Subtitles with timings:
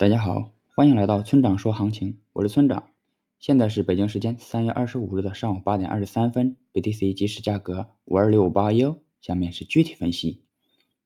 [0.00, 2.88] 大家好，欢迎来到村长说行情，我是村长。
[3.38, 8.96] 现在是北京时间三月二十五日的上午八点二十三分，BTC 即时价格五二六五八幺。
[9.20, 10.40] 下面是具体分析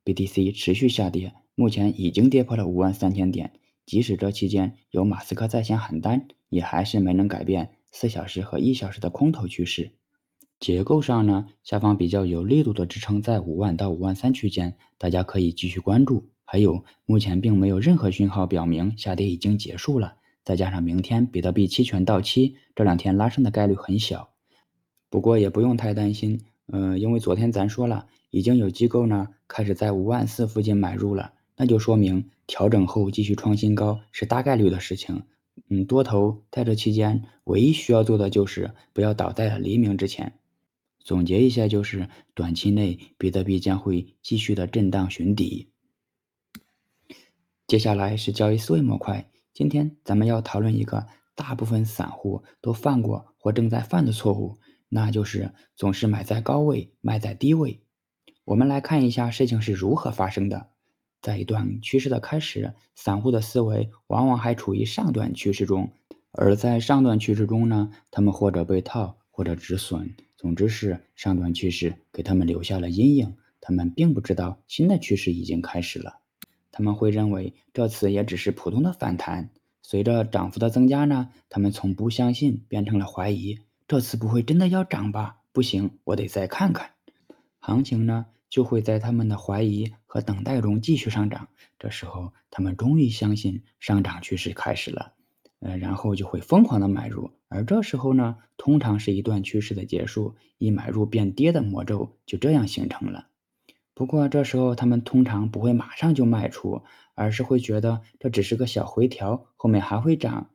[0.04, 3.54] ，BTC 持续下跌，目前已经跌破了五万三千点。
[3.84, 9.90] 即使这期间有马斯克在线喊单，也还是没能改变四小时和一小时的空头趋势。
[10.60, 16.28] 结构上呢，下方比较有力度的支撑在五万到五万三区间，大家可以继续关注。
[16.44, 20.16] 还有，目前并没有任何讯号表明下跌已经结束了。
[20.44, 24.28] 再加上明天比特币期权到期，这两天拉升的概率很小。
[25.08, 35.22] 不过也不用太担心，嗯，因为昨天咱说了，已经有机构呢开始在五万四附近买入了，那就说明调整后继续创新高是大概率的事情。
[35.70, 40.34] 嗯，多头在这期间唯一需要做的就是不要倒在了黎明之前。
[40.98, 45.68] 总结一下，就是短期内比特币将会继续的震荡寻底。
[47.66, 49.30] 接下来是交易思维模块。
[49.54, 54.58] 今天咱们要讨论一个大部分散户都犯过或正在犯的错误，
[54.90, 57.80] 那就是总是买在高位，卖在低位。
[58.44, 60.68] 我们来看一下事情是如何发生的。
[61.22, 65.90] 在一段趋势的开始，散户的思维往往还处于上段趋势中，
[66.32, 76.18] 而在上段趋势中呢，他们或者被套，或者止损，总之是上段趋势给他们留下了阴影，他们并不知道新的趋势已经开始了。
[76.76, 85.36] 他们会认为这次也只是普通的反弹，随着涨幅的增加呢，他们从不相信变成了怀疑，这次不会真的要涨吧？
[85.52, 86.90] 不行，我得再看看。
[87.60, 91.46] 行情呢就会在他们的怀疑和等待中继续上涨，
[91.78, 95.12] 这时候他们终于相信上涨趋势开始了，
[95.60, 103.28] 呃，然后就会疯狂的买入，而这时候呢，通常是一段趋势的结束，一买入变跌的魔咒就这样形成了。
[103.94, 106.82] 不过这时候他们通常不会马上就卖出，
[107.14, 110.50] 而是会觉得这只是个小回调，后面还会涨。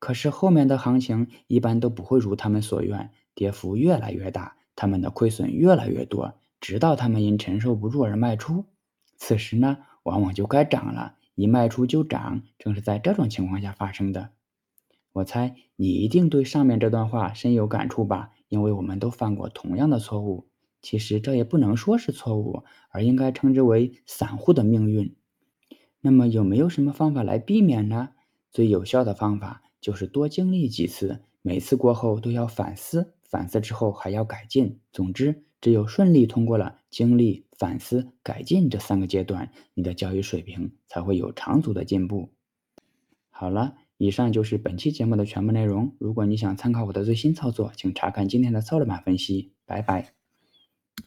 [0.00, 8.64] 可是后面的行情一般都不会如他们所愿，跌幅越来越大，他们的亏损越来越多，直到他们因承受不住而卖出。
[9.16, 14.30] 此时呢，往往就该涨了，一卖出就涨，正是在这种情况下发生的。
[15.12, 20.48] 我猜你一定对上面这段话深有感触吧，因为我们都犯过同样的错误。
[20.82, 25.16] 其实这也不能说是错误，而应该称之为散户的命运。
[26.00, 28.10] 那么有没有什么方法来避免呢？
[28.50, 34.80] 最有效的方法就是多经历几次，每次过后都要反思，反思之后还要改进。
[34.92, 42.32] 总之，只有顺利通过了经历、反思、改进这三个阶段，你的交易水平才会有长足的进步。
[43.30, 45.94] 好了，以上就是本期节目的全部内容。
[45.98, 49.52] 如果你想参考我的最新操作，请查看今天的操作版分析。
[49.64, 50.21] 拜拜。